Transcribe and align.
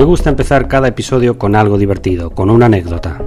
Me 0.00 0.06
gusta 0.06 0.30
empezar 0.30 0.66
cada 0.66 0.88
episodio 0.88 1.36
con 1.36 1.54
algo 1.54 1.76
divertido, 1.76 2.30
con 2.30 2.48
una 2.48 2.64
anécdota. 2.64 3.18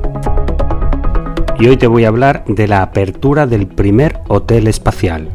Y 1.59 1.67
hoy 1.67 1.77
te 1.77 1.85
voy 1.85 2.03
a 2.03 2.07
hablar 2.07 2.45
de 2.47 2.67
la 2.67 2.81
apertura 2.81 3.45
del 3.45 3.67
primer 3.67 4.21
hotel 4.27 4.65
espacial. 4.65 5.29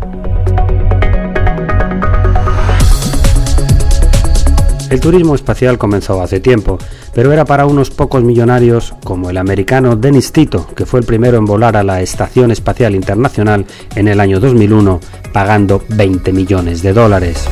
El 4.90 4.98
turismo 4.98 5.36
espacial 5.36 5.78
comenzó 5.78 6.20
hace 6.20 6.40
tiempo, 6.40 6.76
pero 7.14 7.30
era 7.30 7.44
para 7.44 7.66
unos 7.66 7.90
pocos 7.90 8.24
millonarios 8.24 8.96
como 9.04 9.30
el 9.30 9.36
americano 9.36 9.94
Dennis 9.94 10.32
Tito, 10.32 10.66
que 10.74 10.86
fue 10.86 10.98
el 10.98 11.06
primero 11.06 11.38
en 11.38 11.44
volar 11.44 11.76
a 11.76 11.84
la 11.84 12.02
Estación 12.02 12.50
Espacial 12.50 12.96
Internacional 12.96 13.64
en 13.94 14.08
el 14.08 14.18
año 14.18 14.40
2001, 14.40 14.98
pagando 15.32 15.84
20 15.88 16.32
millones 16.32 16.82
de 16.82 16.92
dólares. 16.92 17.48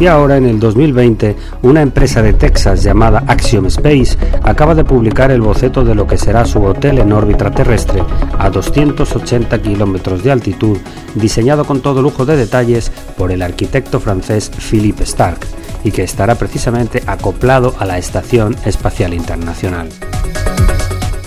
Y 0.00 0.06
ahora, 0.06 0.36
en 0.36 0.46
el 0.46 0.58
2020, 0.58 1.36
una 1.62 1.80
empresa 1.80 2.20
de 2.20 2.32
Texas 2.32 2.82
llamada 2.82 3.22
Axiom 3.28 3.66
Space 3.66 4.16
acaba 4.42 4.74
de 4.74 4.84
publicar 4.84 5.30
el 5.30 5.40
boceto 5.40 5.84
de 5.84 5.94
lo 5.94 6.04
que 6.06 6.18
será 6.18 6.44
su 6.44 6.62
hotel 6.62 6.98
en 6.98 7.12
órbita 7.12 7.50
terrestre 7.52 8.02
a 8.36 8.50
280 8.50 9.62
kilómetros 9.62 10.24
de 10.24 10.32
altitud, 10.32 10.78
diseñado 11.14 11.64
con 11.64 11.80
todo 11.80 12.02
lujo 12.02 12.26
de 12.26 12.36
detalles 12.36 12.90
por 13.16 13.30
el 13.30 13.40
arquitecto 13.40 14.00
francés 14.00 14.50
Philippe 14.50 15.04
Stark, 15.04 15.46
y 15.84 15.92
que 15.92 16.02
estará 16.02 16.34
precisamente 16.34 17.00
acoplado 17.06 17.74
a 17.78 17.84
la 17.84 17.96
Estación 17.96 18.56
Espacial 18.64 19.14
Internacional. 19.14 19.90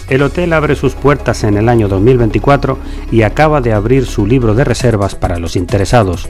El 0.10 0.22
hotel 0.22 0.52
abre 0.52 0.76
sus 0.76 0.94
puertas 0.94 1.46
en 1.46 1.56
el 1.58 1.70
año 1.70 1.88
2024 1.88 2.78
y 3.12 3.22
acaba 3.22 3.62
de 3.62 3.74
abrir 3.74 4.06
su 4.06 4.26
libro 4.26 4.56
de 4.56 4.66
reservas 4.66 5.16
para 5.16 5.38
los 5.38 5.56
interesados 5.56 6.30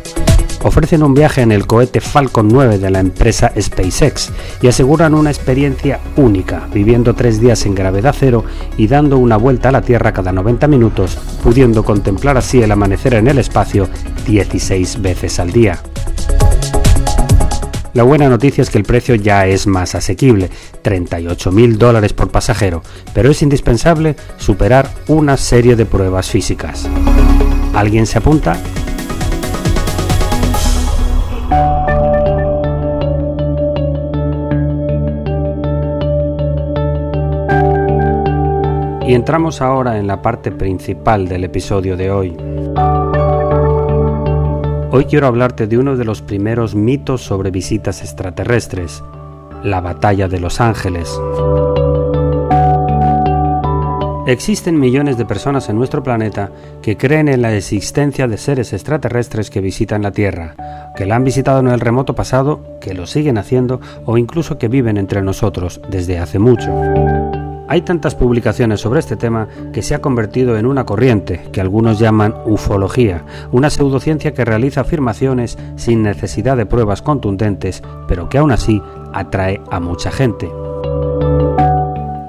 ofrecen 0.67 1.01
un 1.01 1.13
viaje 1.13 1.41
en 1.41 1.51
el 1.51 1.65
cohete 1.65 2.01
Falcon 2.01 2.49
9 2.49 2.77
de 2.77 2.91
la 2.91 2.99
empresa 2.99 3.51
SpaceX 3.59 4.31
y 4.61 4.67
aseguran 4.67 5.15
una 5.15 5.31
experiencia 5.31 5.99
única, 6.17 6.67
viviendo 6.73 7.15
tres 7.15 7.39
días 7.39 7.65
en 7.65 7.73
gravedad 7.73 8.15
cero 8.17 8.43
y 8.77 8.87
dando 8.87 9.17
una 9.17 9.37
vuelta 9.37 9.69
a 9.69 9.71
la 9.71 9.81
Tierra 9.81 10.13
cada 10.13 10.31
90 10.31 10.67
minutos, 10.67 11.17
pudiendo 11.41 11.83
contemplar 11.83 12.37
así 12.37 12.61
el 12.61 12.71
amanecer 12.71 13.13
en 13.13 13.27
el 13.27 13.37
espacio 13.37 13.87
16 14.25 15.01
veces 15.01 15.39
al 15.39 15.51
día. 15.51 15.79
La 17.93 18.03
buena 18.03 18.29
noticia 18.29 18.61
es 18.61 18.69
que 18.69 18.77
el 18.77 18.83
precio 18.83 19.15
ya 19.15 19.47
es 19.47 19.65
más 19.65 19.95
asequible, 19.95 20.51
38 20.83 21.51
mil 21.51 21.77
dólares 21.77 22.13
por 22.13 22.29
pasajero, 22.29 22.83
pero 23.13 23.31
es 23.31 23.41
indispensable 23.41 24.15
superar 24.37 24.89
una 25.07 25.37
serie 25.37 25.75
de 25.75 25.85
pruebas 25.85 26.29
físicas. 26.29 26.87
¿Alguien 27.73 28.05
se 28.05 28.19
apunta? 28.19 28.59
Y 39.07 39.13
entramos 39.13 39.61
ahora 39.61 39.97
en 39.97 40.05
la 40.05 40.21
parte 40.21 40.51
principal 40.51 41.29
del 41.29 41.45
episodio 41.45 41.95
de 41.95 42.11
hoy. 42.11 42.35
Hoy 44.91 45.05
quiero 45.05 45.27
hablarte 45.27 45.65
de 45.65 45.77
uno 45.77 45.95
de 45.95 46.03
los 46.03 46.21
primeros 46.21 46.75
mitos 46.75 47.23
sobre 47.23 47.49
visitas 47.49 48.01
extraterrestres, 48.01 49.01
la 49.63 49.79
batalla 49.79 50.27
de 50.27 50.41
los 50.41 50.59
ángeles. 50.59 51.17
Existen 54.27 54.77
millones 54.77 55.17
de 55.17 55.23
personas 55.23 55.69
en 55.69 55.77
nuestro 55.77 56.03
planeta 56.03 56.51
que 56.81 56.97
creen 56.97 57.29
en 57.29 57.41
la 57.41 57.55
existencia 57.55 58.27
de 58.27 58.37
seres 58.37 58.73
extraterrestres 58.73 59.49
que 59.49 59.61
visitan 59.61 60.01
la 60.01 60.11
Tierra, 60.11 60.91
que 60.97 61.05
la 61.05 61.15
han 61.15 61.23
visitado 61.23 61.61
en 61.61 61.69
el 61.69 61.79
remoto 61.79 62.13
pasado, 62.13 62.77
que 62.81 62.93
lo 62.93 63.07
siguen 63.07 63.37
haciendo 63.37 63.79
o 64.05 64.17
incluso 64.17 64.57
que 64.57 64.67
viven 64.67 64.97
entre 64.97 65.21
nosotros 65.21 65.79
desde 65.89 66.19
hace 66.19 66.39
mucho. 66.39 66.73
Hay 67.69 67.81
tantas 67.81 68.15
publicaciones 68.15 68.79
sobre 68.79 69.01
este 69.01 69.17
tema 69.17 69.47
que 69.73 69.81
se 69.81 69.93
ha 69.93 70.01
convertido 70.01 70.57
en 70.57 70.65
una 70.65 70.85
corriente 70.85 71.41
que 71.51 71.59
algunos 71.59 71.99
llaman 71.99 72.33
ufología, 72.45 73.25
una 73.51 73.69
pseudociencia 73.69 74.33
que 74.33 74.45
realiza 74.45 74.81
afirmaciones 74.81 75.57
sin 75.75 76.01
necesidad 76.01 76.55
de 76.55 76.65
pruebas 76.65 77.01
contundentes, 77.01 77.83
pero 78.07 78.29
que 78.29 78.37
aún 78.37 78.51
así 78.51 78.81
atrae 79.13 79.59
a 79.69 79.81
mucha 79.81 80.11
gente. 80.11 80.49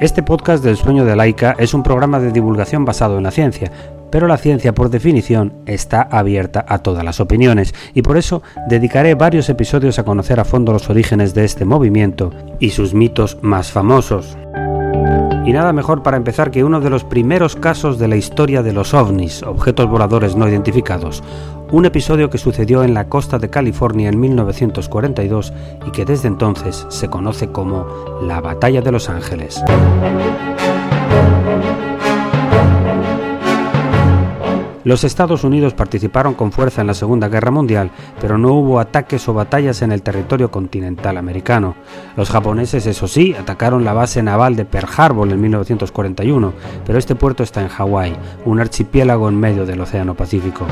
Este 0.01 0.23
podcast 0.23 0.65
del 0.65 0.77
sueño 0.77 1.05
de 1.05 1.15
Laika 1.15 1.55
es 1.59 1.73
un 1.73 1.83
programa 1.83 2.19
de 2.19 2.33
divulgación 2.33 2.85
basado 2.85 3.17
en 3.19 3.25
la 3.25 3.31
ciencia, 3.31 3.71
pero 4.11 4.27
la 4.27 4.39
ciencia 4.39 4.73
por 4.73 4.91
definición 4.91 5.53
está 5.67 6.03
abierta 6.03 6.65
a 6.69 6.79
todas 6.79 7.05
las 7.05 7.21
opiniones 7.21 7.75
y 7.95 8.03
por 8.03 8.17
eso 8.17 8.43
dedicaré 8.69 9.15
varios 9.15 9.49
episodios 9.49 9.99
a 9.99 10.05
conocer 10.05 10.41
a 10.41 10.45
fondo 10.45 10.73
los 10.73 10.89
orígenes 10.89 11.35
de 11.35 11.45
este 11.45 11.65
movimiento 11.65 12.33
y 12.59 12.71
sus 12.71 12.95
mitos 12.95 13.39
más 13.43 13.71
famosos. 13.71 14.37
Y 15.49 15.53
nada 15.55 15.73
mejor 15.73 16.03
para 16.03 16.19
empezar 16.19 16.51
que 16.51 16.63
uno 16.63 16.79
de 16.79 16.91
los 16.91 17.05
primeros 17.05 17.57
casos 17.57 17.99
de 17.99 18.07
la 18.07 18.17
historia 18.17 18.63
de 18.63 18.75
los 18.75 18.93
ovnis, 18.93 19.43
objetos 19.43 19.89
voladores 19.89 20.37
no 20.37 20.47
identificados, 20.47 21.23
un 21.73 21.87
episodio 21.87 22.29
que 22.29 22.37
sucedió 22.37 22.85
en 22.85 22.93
la 22.93 23.09
costa 23.09 23.39
de 23.39 23.49
California 23.49 24.11
en 24.11 24.21
1942 24.21 25.55
y 25.87 25.91
que 25.91 26.05
desde 26.05 26.29
entonces 26.29 26.85
se 26.91 27.09
conoce 27.09 27.49
como 27.49 27.87
la 28.21 28.43
Batalla 28.43 28.83
de 28.83 28.93
los 28.93 29.09
Ángeles. 29.09 29.65
Los 34.89 35.05
Estados 35.05 35.45
Unidos 35.45 35.75
participaron 35.75 36.33
con 36.33 36.51
fuerza 36.51 36.81
en 36.81 36.87
la 36.87 36.95
Segunda 36.95 37.29
Guerra 37.29 37.51
Mundial, 37.51 37.91
pero 38.23 38.39
no 38.39 38.55
hubo 38.55 38.81
ataques 38.81 39.29
o 39.29 39.35
batallas 39.35 39.83
en 39.83 39.93
el 39.93 40.01
territorio 40.01 40.51
continental 40.51 41.19
americano. 41.19 41.75
Los 42.17 42.31
japoneses, 42.31 42.87
eso 42.87 43.07
sí, 43.07 43.35
atacaron 43.39 43.85
la 43.85 43.93
base 43.93 44.23
naval 44.23 44.57
de 44.57 44.65
Pearl 44.65 44.89
Harbor 44.97 45.29
en 45.31 45.43
1941, 45.43 46.55
pero 46.87 46.99
este 46.99 47.15
puerto 47.15 47.43
está 47.43 47.61
en 47.61 47.69
Hawái, 47.69 48.17
un 48.47 48.61
archipiélago 48.61 49.29
en 49.29 49.39
medio 49.39 49.67
del 49.67 49.83
Océano 49.83 50.15
Pacífico. 50.15 50.65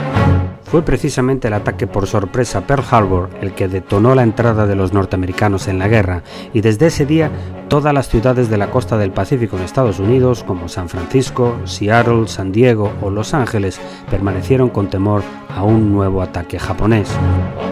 Fue 0.64 0.80
precisamente 0.80 1.48
el 1.48 1.54
ataque 1.54 1.86
por 1.86 2.06
sorpresa 2.06 2.60
a 2.60 2.66
Pearl 2.66 2.84
Harbor 2.90 3.28
el 3.42 3.52
que 3.52 3.68
detonó 3.68 4.14
la 4.14 4.22
entrada 4.22 4.66
de 4.66 4.76
los 4.76 4.94
norteamericanos 4.94 5.68
en 5.68 5.78
la 5.78 5.88
guerra, 5.88 6.22
y 6.54 6.62
desde 6.62 6.86
ese 6.86 7.04
día 7.04 7.30
Todas 7.68 7.92
las 7.92 8.08
ciudades 8.08 8.48
de 8.48 8.58
la 8.58 8.70
costa 8.70 8.96
del 8.96 9.10
Pacífico 9.10 9.56
en 9.56 9.64
Estados 9.64 9.98
Unidos, 9.98 10.44
como 10.44 10.68
San 10.68 10.88
Francisco, 10.88 11.56
Seattle, 11.64 12.28
San 12.28 12.52
Diego 12.52 12.92
o 13.02 13.10
Los 13.10 13.34
Ángeles, 13.34 13.80
permanecieron 14.08 14.68
con 14.68 14.88
temor 14.88 15.24
a 15.48 15.64
un 15.64 15.92
nuevo 15.92 16.22
ataque 16.22 16.60
japonés. 16.60 17.08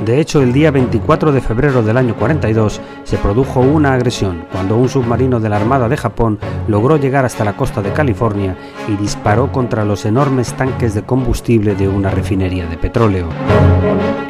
De 0.05 0.19
hecho, 0.19 0.43
el 0.43 0.52
día 0.52 0.73
24 0.73 1.31
de 1.31 1.41
febrero 1.41 1.82
del 1.82 1.96
año 1.96 2.17
42 2.17 2.81
se 3.05 3.17
produjo 3.19 3.61
una 3.61 3.94
agresión 3.94 4.46
cuando 4.50 4.76
un 4.76 4.88
submarino 4.88 5.38
de 5.38 5.49
la 5.49 5.56
Armada 5.56 5.88
de 5.88 5.97
Japón 5.97 6.40
logró 6.67 6.97
llegar 6.97 7.25
hasta 7.25 7.44
la 7.44 7.56
costa 7.56 7.81
de 7.81 7.93
California 7.93 8.56
y 8.88 8.97
disparó 8.97 9.52
contra 9.52 9.85
los 9.85 10.05
enormes 10.06 10.55
tanques 10.55 10.94
de 10.94 11.02
combustible 11.05 11.76
de 11.76 11.87
una 11.87 12.11
refinería 12.11 12.67
de 12.67 12.79
petróleo. 12.79 13.29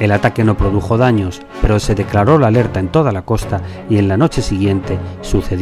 El 0.00 0.10
ataque 0.10 0.44
no 0.44 0.56
produjo 0.56 0.99
daños, 0.99 1.40
pero 1.62 1.78
se 1.78 1.94
declaró 1.94 2.38
la 2.38 2.49
alerta 2.49 2.81
en 2.81 2.88
toda 2.88 3.12
la 3.12 3.22
costa 3.22 3.62
y 3.88 3.99
en 3.99 4.08
la 4.08 4.17
noche 4.17 4.43
siguiente 4.43 4.99
sucedió 5.22 5.54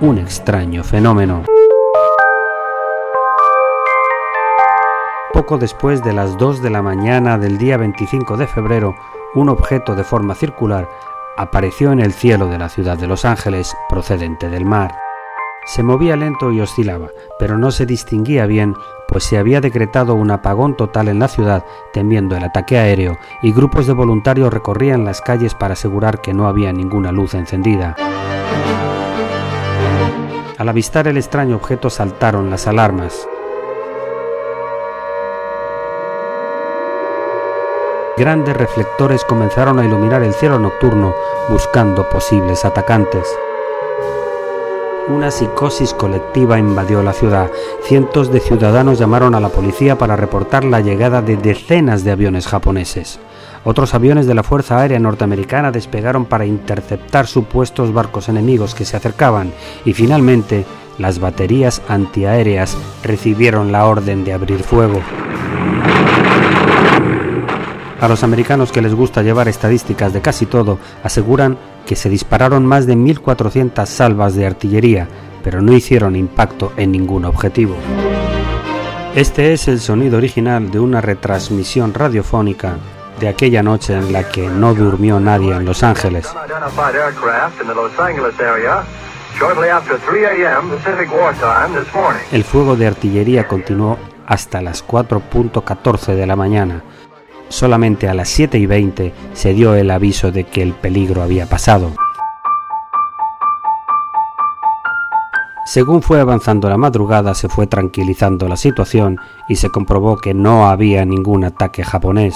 un 0.00 0.18
extraño 0.18 0.84
fenómeno. 0.84 1.42
Poco 5.32 5.56
después 5.56 6.04
de 6.04 6.12
las 6.12 6.36
2 6.36 6.62
de 6.62 6.68
la 6.68 6.82
mañana 6.82 7.38
del 7.38 7.56
día 7.56 7.78
25 7.78 8.36
de 8.36 8.46
febrero, 8.46 8.94
un 9.34 9.48
objeto 9.48 9.94
de 9.94 10.04
forma 10.04 10.34
circular 10.34 10.86
apareció 11.38 11.92
en 11.92 12.00
el 12.00 12.12
cielo 12.12 12.48
de 12.48 12.58
la 12.58 12.68
ciudad 12.68 12.98
de 12.98 13.06
Los 13.06 13.24
Ángeles 13.24 13.74
procedente 13.88 14.50
del 14.50 14.66
mar. 14.66 14.94
Se 15.64 15.82
movía 15.82 16.16
lento 16.16 16.52
y 16.52 16.60
oscilaba, 16.60 17.08
pero 17.38 17.56
no 17.56 17.70
se 17.70 17.86
distinguía 17.86 18.44
bien, 18.44 18.74
pues 19.08 19.24
se 19.24 19.38
había 19.38 19.62
decretado 19.62 20.14
un 20.14 20.30
apagón 20.30 20.76
total 20.76 21.08
en 21.08 21.20
la 21.20 21.28
ciudad 21.28 21.64
temiendo 21.94 22.36
el 22.36 22.44
ataque 22.44 22.76
aéreo 22.76 23.16
y 23.42 23.52
grupos 23.52 23.86
de 23.86 23.94
voluntarios 23.94 24.52
recorrían 24.52 25.06
las 25.06 25.22
calles 25.22 25.54
para 25.54 25.72
asegurar 25.72 26.20
que 26.20 26.34
no 26.34 26.48
había 26.48 26.70
ninguna 26.72 27.12
luz 27.12 27.32
encendida. 27.32 27.96
Al 30.62 30.68
avistar 30.68 31.08
el 31.08 31.16
extraño 31.16 31.56
objeto 31.56 31.90
saltaron 31.90 32.48
las 32.48 32.68
alarmas. 32.68 33.28
Grandes 38.16 38.56
reflectores 38.56 39.24
comenzaron 39.24 39.80
a 39.80 39.84
iluminar 39.84 40.22
el 40.22 40.32
cielo 40.32 40.60
nocturno 40.60 41.16
buscando 41.48 42.08
posibles 42.08 42.64
atacantes. 42.64 43.26
Una 45.08 45.32
psicosis 45.32 45.94
colectiva 45.94 46.60
invadió 46.60 47.02
la 47.02 47.12
ciudad. 47.12 47.50
Cientos 47.82 48.30
de 48.30 48.38
ciudadanos 48.38 49.00
llamaron 49.00 49.34
a 49.34 49.40
la 49.40 49.48
policía 49.48 49.98
para 49.98 50.14
reportar 50.14 50.62
la 50.62 50.78
llegada 50.78 51.22
de 51.22 51.38
decenas 51.38 52.04
de 52.04 52.12
aviones 52.12 52.46
japoneses. 52.46 53.18
Otros 53.64 53.94
aviones 53.94 54.26
de 54.26 54.34
la 54.34 54.42
Fuerza 54.42 54.80
Aérea 54.80 54.98
Norteamericana 54.98 55.70
despegaron 55.70 56.24
para 56.24 56.46
interceptar 56.46 57.28
supuestos 57.28 57.92
barcos 57.92 58.28
enemigos 58.28 58.74
que 58.74 58.84
se 58.84 58.96
acercaban 58.96 59.52
y 59.84 59.92
finalmente 59.92 60.64
las 60.98 61.20
baterías 61.20 61.80
antiaéreas 61.88 62.76
recibieron 63.04 63.70
la 63.70 63.86
orden 63.86 64.24
de 64.24 64.32
abrir 64.32 64.64
fuego. 64.64 65.00
A 68.00 68.08
los 68.08 68.24
americanos 68.24 68.72
que 68.72 68.82
les 68.82 68.96
gusta 68.96 69.22
llevar 69.22 69.46
estadísticas 69.46 70.12
de 70.12 70.20
casi 70.20 70.44
todo, 70.44 70.78
aseguran 71.04 71.56
que 71.86 71.94
se 71.94 72.10
dispararon 72.10 72.66
más 72.66 72.84
de 72.86 72.96
1.400 72.96 73.86
salvas 73.86 74.34
de 74.34 74.44
artillería, 74.44 75.06
pero 75.44 75.62
no 75.62 75.72
hicieron 75.72 76.16
impacto 76.16 76.72
en 76.76 76.90
ningún 76.90 77.24
objetivo. 77.24 77.76
Este 79.14 79.52
es 79.52 79.68
el 79.68 79.78
sonido 79.78 80.18
original 80.18 80.72
de 80.72 80.80
una 80.80 81.00
retransmisión 81.00 81.94
radiofónica 81.94 82.78
de 83.20 83.28
aquella 83.28 83.62
noche 83.62 83.94
en 83.94 84.12
la 84.12 84.28
que 84.28 84.48
no 84.48 84.74
durmió 84.74 85.20
nadie 85.20 85.54
en 85.54 85.64
Los 85.64 85.82
Ángeles. 85.82 86.28
El 92.32 92.44
fuego 92.44 92.76
de 92.76 92.86
artillería 92.86 93.48
continuó 93.48 93.98
hasta 94.26 94.62
las 94.62 94.86
4.14 94.86 96.14
de 96.14 96.26
la 96.26 96.36
mañana, 96.36 96.82
solamente 97.48 98.08
a 98.08 98.14
las 98.14 98.28
7 98.28 98.58
y 98.58 98.66
20 98.66 99.12
se 99.32 99.52
dio 99.52 99.74
el 99.74 99.90
aviso 99.90 100.30
de 100.32 100.44
que 100.44 100.62
el 100.62 100.72
peligro 100.72 101.22
había 101.22 101.46
pasado. 101.46 101.92
Según 105.64 106.02
fue 106.02 106.20
avanzando 106.20 106.68
la 106.68 106.76
madrugada 106.76 107.34
se 107.34 107.48
fue 107.48 107.66
tranquilizando 107.66 108.48
la 108.48 108.56
situación 108.56 109.18
y 109.48 109.56
se 109.56 109.70
comprobó 109.70 110.18
que 110.18 110.34
no 110.34 110.68
había 110.68 111.04
ningún 111.04 111.44
ataque 111.44 111.84
japonés. 111.84 112.34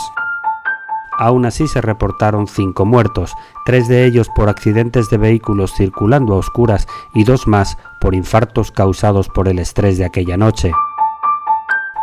Aún 1.19 1.47
así 1.47 1.67
se 1.67 1.81
reportaron 1.81 2.47
cinco 2.47 2.85
muertos, 2.85 3.35
tres 3.65 3.89
de 3.89 4.05
ellos 4.05 4.29
por 4.35 4.49
accidentes 4.49 5.09
de 5.09 5.17
vehículos 5.17 5.73
circulando 5.75 6.35
a 6.35 6.39
oscuras 6.39 6.87
y 7.15 7.25
dos 7.25 7.47
más 7.47 7.79
por 8.01 8.15
infartos 8.15 8.71
causados 8.71 9.29
por 9.29 9.49
el 9.49 9.59
estrés 9.59 9.97
de 9.99 10.05
aquella 10.05 10.37
noche. 10.37 10.73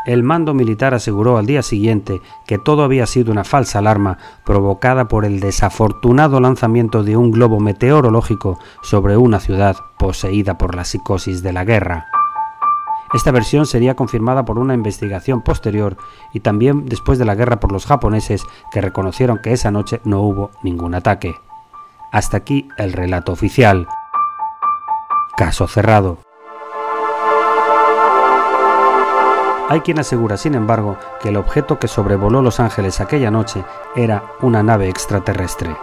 El 0.05 0.21
mando 0.23 0.53
militar 0.53 0.93
aseguró 0.93 1.37
al 1.37 1.45
día 1.45 1.63
siguiente 1.63 2.21
que 2.45 2.57
todo 2.57 2.83
había 2.83 3.05
sido 3.05 3.31
una 3.31 3.45
falsa 3.45 3.79
alarma 3.79 4.17
provocada 4.43 5.07
por 5.07 5.23
el 5.23 5.39
desafortunado 5.39 6.41
lanzamiento 6.41 7.03
de 7.03 7.15
un 7.15 7.31
globo 7.31 7.61
meteorológico 7.61 8.59
sobre 8.81 9.15
una 9.15 9.39
ciudad 9.39 9.77
poseída 9.97 10.57
por 10.57 10.75
la 10.75 10.83
psicosis 10.83 11.41
de 11.41 11.53
la 11.53 11.63
guerra. 11.63 12.12
Esta 13.13 13.31
versión 13.31 13.67
sería 13.67 13.95
confirmada 13.95 14.43
por 14.43 14.57
una 14.57 14.73
investigación 14.73 15.41
posterior 15.43 15.97
y 16.33 16.39
también 16.39 16.85
después 16.85 17.19
de 17.19 17.25
la 17.25 17.35
guerra 17.35 17.59
por 17.59 17.71
los 17.71 17.85
japoneses 17.85 18.43
que 18.71 18.81
reconocieron 18.81 19.37
que 19.37 19.53
esa 19.53 19.69
noche 19.69 20.01
no 20.03 20.21
hubo 20.21 20.49
ningún 20.63 20.95
ataque. 20.95 21.35
Hasta 22.11 22.37
aquí 22.37 22.67
el 22.77 22.91
relato 22.91 23.31
oficial. 23.31 23.87
Caso 25.37 25.67
cerrado. 25.67 26.17
Hay 29.69 29.81
quien 29.81 29.99
asegura, 29.99 30.37
sin 30.37 30.55
embargo, 30.55 30.97
que 31.21 31.29
el 31.29 31.37
objeto 31.37 31.79
que 31.79 31.87
sobrevoló 31.87 32.41
Los 32.41 32.59
Ángeles 32.59 32.99
aquella 32.99 33.31
noche 33.31 33.63
era 33.95 34.23
una 34.41 34.61
nave 34.61 34.89
extraterrestre. 34.89 35.75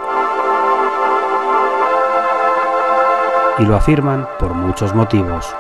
Y 3.59 3.65
lo 3.65 3.77
afirman 3.77 4.29
por 4.39 4.55
muchos 4.55 4.95
motivos. 4.95 5.55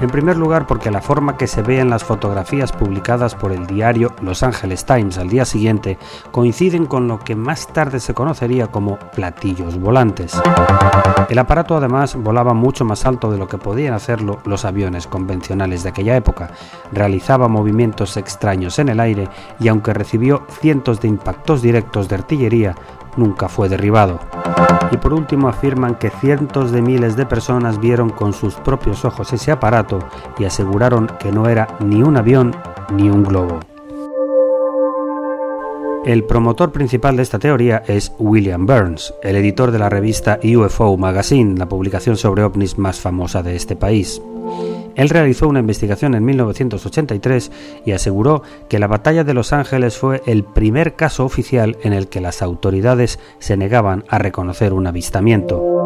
En 0.00 0.08
primer 0.08 0.38
lugar, 0.38 0.66
porque 0.66 0.90
la 0.90 1.02
forma 1.02 1.36
que 1.36 1.46
se 1.46 1.60
ve 1.60 1.78
en 1.78 1.90
las 1.90 2.04
fotografías 2.04 2.72
publicadas 2.72 3.34
por 3.34 3.52
el 3.52 3.66
diario 3.66 4.14
Los 4.22 4.42
Angeles 4.42 4.86
Times 4.86 5.18
al 5.18 5.28
día 5.28 5.44
siguiente 5.44 5.98
coinciden 6.30 6.86
con 6.86 7.06
lo 7.06 7.18
que 7.18 7.36
más 7.36 7.66
tarde 7.66 8.00
se 8.00 8.14
conocería 8.14 8.68
como 8.68 8.98
platillos 8.98 9.78
volantes. 9.78 10.40
El 11.28 11.38
aparato 11.38 11.76
además 11.76 12.16
volaba 12.16 12.54
mucho 12.54 12.86
más 12.86 13.04
alto 13.04 13.30
de 13.30 13.36
lo 13.36 13.46
que 13.46 13.58
podían 13.58 13.92
hacerlo 13.92 14.40
los 14.46 14.64
aviones 14.64 15.06
convencionales 15.06 15.82
de 15.82 15.90
aquella 15.90 16.16
época, 16.16 16.50
realizaba 16.92 17.48
movimientos 17.48 18.16
extraños 18.16 18.78
en 18.78 18.88
el 18.88 19.00
aire 19.00 19.28
y 19.58 19.68
aunque 19.68 19.92
recibió 19.92 20.44
cientos 20.60 21.00
de 21.02 21.08
impactos 21.08 21.60
directos 21.60 22.08
de 22.08 22.14
artillería, 22.14 22.74
nunca 23.16 23.48
fue 23.48 23.68
derribado. 23.68 24.18
Y 24.90 24.96
por 24.96 25.12
último 25.12 25.48
afirman 25.48 25.94
que 25.94 26.10
cientos 26.10 26.72
de 26.72 26.82
miles 26.82 27.16
de 27.16 27.26
personas 27.26 27.80
vieron 27.80 28.10
con 28.10 28.32
sus 28.32 28.54
propios 28.54 29.04
ojos 29.04 29.32
ese 29.32 29.52
aparato 29.52 30.00
y 30.38 30.44
aseguraron 30.44 31.08
que 31.18 31.32
no 31.32 31.48
era 31.48 31.76
ni 31.80 32.02
un 32.02 32.16
avión 32.16 32.54
ni 32.92 33.08
un 33.08 33.22
globo. 33.22 33.60
El 36.04 36.24
promotor 36.24 36.72
principal 36.72 37.16
de 37.16 37.22
esta 37.22 37.38
teoría 37.38 37.82
es 37.86 38.12
William 38.18 38.64
Burns, 38.64 39.12
el 39.22 39.36
editor 39.36 39.70
de 39.70 39.78
la 39.78 39.90
revista 39.90 40.40
UFO 40.42 40.96
Magazine, 40.96 41.58
la 41.58 41.68
publicación 41.68 42.16
sobre 42.16 42.42
ovnis 42.42 42.78
más 42.78 42.98
famosa 42.98 43.42
de 43.42 43.54
este 43.54 43.76
país. 43.76 44.20
Él 44.96 45.08
realizó 45.08 45.48
una 45.48 45.60
investigación 45.60 46.14
en 46.14 46.24
1983 46.24 47.52
y 47.84 47.92
aseguró 47.92 48.42
que 48.68 48.78
la 48.78 48.86
batalla 48.86 49.24
de 49.24 49.34
Los 49.34 49.52
Ángeles 49.52 49.96
fue 49.96 50.22
el 50.26 50.44
primer 50.44 50.94
caso 50.94 51.24
oficial 51.24 51.76
en 51.82 51.92
el 51.92 52.08
que 52.08 52.20
las 52.20 52.42
autoridades 52.42 53.18
se 53.38 53.56
negaban 53.56 54.04
a 54.08 54.18
reconocer 54.18 54.72
un 54.72 54.86
avistamiento. 54.86 55.80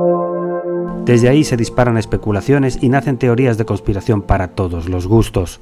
Desde 1.05 1.29
ahí 1.29 1.45
se 1.45 1.57
disparan 1.57 1.99
especulaciones 1.99 2.79
y 2.81 2.89
nacen 2.89 3.19
teorías 3.19 3.59
de 3.59 3.67
conspiración 3.67 4.23
para 4.23 4.49
todos 4.49 4.89
los 4.89 5.07
gustos. 5.07 5.61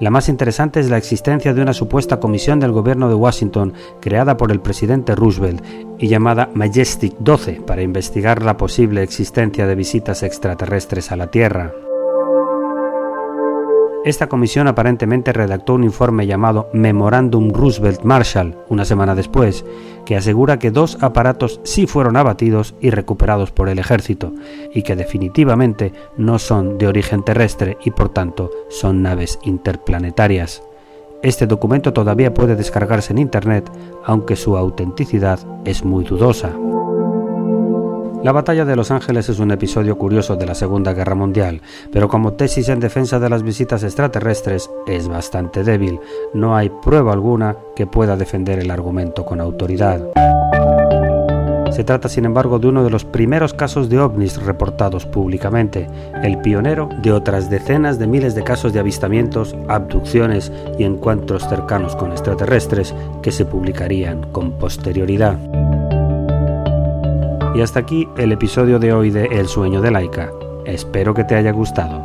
La 0.00 0.10
más 0.10 0.28
interesante 0.28 0.80
es 0.80 0.90
la 0.90 0.96
existencia 0.96 1.54
de 1.54 1.62
una 1.62 1.72
supuesta 1.72 2.18
comisión 2.18 2.58
del 2.58 2.72
gobierno 2.72 3.08
de 3.08 3.14
Washington 3.14 3.72
creada 4.00 4.36
por 4.36 4.50
el 4.50 4.60
presidente 4.60 5.14
Roosevelt 5.14 5.64
y 5.98 6.08
llamada 6.08 6.50
Majestic 6.52 7.14
12 7.20 7.62
para 7.64 7.82
investigar 7.82 8.42
la 8.42 8.56
posible 8.56 9.02
existencia 9.02 9.66
de 9.66 9.74
visitas 9.76 10.24
extraterrestres 10.24 11.12
a 11.12 11.16
la 11.16 11.30
Tierra. 11.30 11.72
Esta 14.04 14.28
comisión 14.28 14.68
aparentemente 14.68 15.32
redactó 15.32 15.72
un 15.74 15.82
informe 15.82 16.26
llamado 16.26 16.68
Memorandum 16.74 17.50
Roosevelt-Marshall 17.50 18.54
una 18.68 18.84
semana 18.84 19.14
después, 19.14 19.64
que 20.04 20.14
asegura 20.14 20.58
que 20.58 20.70
dos 20.70 21.02
aparatos 21.02 21.62
sí 21.64 21.86
fueron 21.86 22.18
abatidos 22.18 22.74
y 22.82 22.90
recuperados 22.90 23.50
por 23.50 23.70
el 23.70 23.78
ejército, 23.78 24.34
y 24.74 24.82
que 24.82 24.94
definitivamente 24.94 25.94
no 26.18 26.38
son 26.38 26.76
de 26.76 26.86
origen 26.86 27.22
terrestre 27.22 27.78
y 27.82 27.92
por 27.92 28.10
tanto 28.10 28.50
son 28.68 29.00
naves 29.00 29.38
interplanetarias. 29.42 30.62
Este 31.22 31.46
documento 31.46 31.94
todavía 31.94 32.34
puede 32.34 32.56
descargarse 32.56 33.14
en 33.14 33.18
Internet, 33.18 33.70
aunque 34.04 34.36
su 34.36 34.58
autenticidad 34.58 35.38
es 35.64 35.82
muy 35.82 36.04
dudosa. 36.04 36.50
La 38.24 38.32
batalla 38.32 38.64
de 38.64 38.74
Los 38.74 38.90
Ángeles 38.90 39.28
es 39.28 39.38
un 39.38 39.50
episodio 39.50 39.98
curioso 39.98 40.34
de 40.34 40.46
la 40.46 40.54
Segunda 40.54 40.94
Guerra 40.94 41.14
Mundial, 41.14 41.60
pero 41.92 42.08
como 42.08 42.32
tesis 42.32 42.70
en 42.70 42.80
defensa 42.80 43.18
de 43.20 43.28
las 43.28 43.42
visitas 43.42 43.82
extraterrestres 43.82 44.70
es 44.86 45.08
bastante 45.08 45.62
débil. 45.62 46.00
No 46.32 46.56
hay 46.56 46.70
prueba 46.70 47.12
alguna 47.12 47.58
que 47.76 47.86
pueda 47.86 48.16
defender 48.16 48.58
el 48.58 48.70
argumento 48.70 49.26
con 49.26 49.42
autoridad. 49.42 50.00
Se 51.70 51.84
trata, 51.84 52.08
sin 52.08 52.24
embargo, 52.24 52.58
de 52.58 52.68
uno 52.68 52.82
de 52.82 52.88
los 52.88 53.04
primeros 53.04 53.52
casos 53.52 53.90
de 53.90 53.98
ovnis 53.98 54.40
reportados 54.40 55.04
públicamente, 55.04 55.86
el 56.22 56.38
pionero 56.38 56.88
de 57.02 57.12
otras 57.12 57.50
decenas 57.50 57.98
de 57.98 58.06
miles 58.06 58.34
de 58.34 58.42
casos 58.42 58.72
de 58.72 58.80
avistamientos, 58.80 59.54
abducciones 59.68 60.50
y 60.78 60.84
encuentros 60.84 61.46
cercanos 61.46 61.94
con 61.94 62.12
extraterrestres 62.12 62.94
que 63.22 63.32
se 63.32 63.44
publicarían 63.44 64.22
con 64.32 64.52
posterioridad. 64.52 65.36
Y 67.54 67.60
hasta 67.60 67.78
aquí 67.78 68.08
el 68.18 68.32
episodio 68.32 68.80
de 68.80 68.92
hoy 68.92 69.10
de 69.10 69.26
El 69.26 69.46
sueño 69.46 69.80
de 69.80 69.92
Laika. 69.92 70.32
Espero 70.64 71.14
que 71.14 71.22
te 71.22 71.36
haya 71.36 71.52
gustado. 71.52 72.04